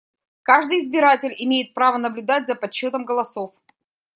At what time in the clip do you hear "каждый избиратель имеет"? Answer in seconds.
0.41-1.75